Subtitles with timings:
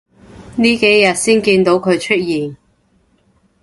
[0.55, 2.57] 呢幾日先見到佢出現